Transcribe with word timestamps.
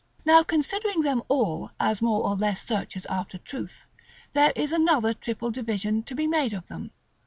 Now, 0.25 0.41
considering 0.41 1.01
them 1.01 1.21
all 1.27 1.69
as 1.79 2.01
more 2.01 2.23
or 2.27 2.33
less 2.33 2.65
searchers 2.65 3.05
after 3.05 3.37
truth, 3.37 3.85
there 4.33 4.51
is 4.55 4.71
another 4.71 5.13
triple 5.13 5.51
division 5.51 6.01
to 6.01 6.15
be 6.15 6.25
made 6.25 6.53
of 6.53 6.67
them. 6.69 6.89